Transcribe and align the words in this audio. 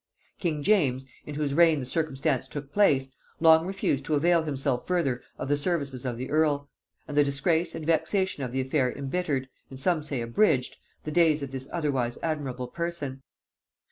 King 0.39 0.63
James, 0.63 1.05
in 1.27 1.35
whose 1.35 1.53
reign 1.53 1.79
the 1.79 1.85
circumstance 1.85 2.47
took 2.47 2.73
place, 2.73 3.11
long 3.39 3.67
refused 3.67 4.03
to 4.05 4.15
avail 4.15 4.41
himself 4.41 4.87
further 4.87 5.21
of 5.37 5.47
the 5.47 5.55
services 5.55 6.05
of 6.05 6.17
the 6.17 6.31
earl; 6.31 6.71
and 7.07 7.15
the 7.15 7.23
disgrace 7.23 7.75
and 7.75 7.85
vexation 7.85 8.43
of 8.43 8.51
the 8.51 8.61
affair 8.61 8.91
embittered, 8.97 9.47
and 9.69 9.79
some 9.79 10.01
say 10.01 10.21
abridged, 10.21 10.75
the 11.03 11.11
days 11.11 11.43
of 11.43 11.51
this 11.51 11.69
otherwise 11.71 12.17
admirable 12.23 12.67
person. 12.67 13.21